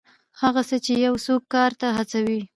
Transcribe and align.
هغه 0.41 0.61
څه 0.69 0.77
چې 0.85 0.93
یو 1.05 1.15
څوک 1.25 1.43
کار 1.53 1.71
ته 1.81 1.87
هڅوي. 1.97 2.41